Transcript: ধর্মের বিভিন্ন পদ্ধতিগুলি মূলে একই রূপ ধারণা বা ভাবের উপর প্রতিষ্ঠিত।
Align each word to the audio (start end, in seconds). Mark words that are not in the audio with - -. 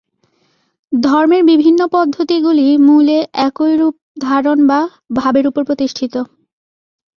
ধর্মের 0.91 1.43
বিভিন্ন 1.43 1.81
পদ্ধতিগুলি 1.87 2.67
মূলে 2.87 3.17
একই 3.47 3.73
রূপ 3.77 3.95
ধারণা 4.21 4.63
বা 4.69 4.79
ভাবের 5.17 5.45
উপর 5.47 5.61
প্রতিষ্ঠিত। 5.65 6.13